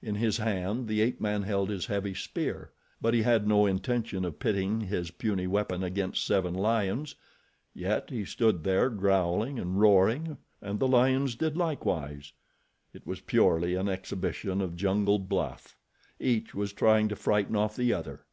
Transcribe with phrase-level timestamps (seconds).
[0.00, 2.70] In his hand the ape man held his heavy spear;
[3.00, 7.16] but he had no intention of pitting his puny weapon against seven lions;
[7.74, 12.32] yet he stood there growling and roaring and the lions did likewise.
[12.94, 15.76] It was purely an exhibition of jungle bluff.
[16.20, 18.24] Each was trying to frighten off the other.